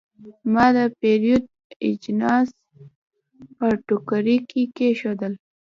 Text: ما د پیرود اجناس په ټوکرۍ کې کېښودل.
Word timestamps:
ما 0.53 0.65
د 0.75 0.77
پیرود 0.99 1.43
اجناس 1.87 2.49
په 3.57 3.67
ټوکرۍ 3.87 4.37
کې 4.49 4.63
کېښودل. 4.75 5.33